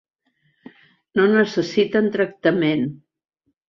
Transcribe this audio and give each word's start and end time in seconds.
No 1.21 1.27
necessiten 1.35 2.11
tractament. 2.19 2.87